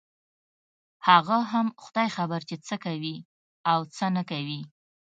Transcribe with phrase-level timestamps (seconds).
[1.07, 3.15] هغه هم خداى خبر چې څه کوي
[3.71, 4.61] او څه نه کوي.